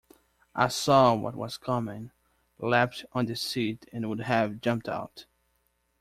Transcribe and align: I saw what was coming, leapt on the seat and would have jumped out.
I 0.55 0.69
saw 0.69 1.13
what 1.13 1.35
was 1.35 1.57
coming, 1.59 2.09
leapt 2.57 3.05
on 3.13 3.27
the 3.27 3.35
seat 3.35 3.87
and 3.93 4.09
would 4.09 4.21
have 4.21 4.59
jumped 4.59 4.89
out. 4.89 5.27